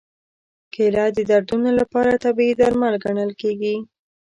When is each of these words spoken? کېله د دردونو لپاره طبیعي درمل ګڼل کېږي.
کېله 0.73 1.05
د 1.17 1.19
دردونو 1.31 1.69
لپاره 1.79 2.21
طبیعي 2.25 2.53
درمل 2.61 2.93
ګڼل 3.05 3.31
کېږي. 3.41 3.75